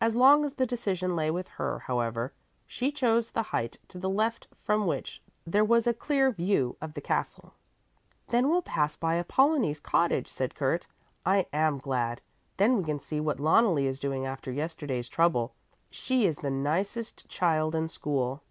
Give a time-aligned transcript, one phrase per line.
[0.00, 2.32] As long as the decision lay with her, however,
[2.66, 6.94] she chose the height to the left from which there was a clear view of
[6.94, 7.52] the castle.
[8.28, 10.86] "Then we'll pass by Apollonie's cottage," said Kurt.
[11.26, 12.22] "I am glad!
[12.56, 15.52] Then we can see what Loneli is doing after yesterday's trouble.
[15.90, 18.42] She is the nicest child in school."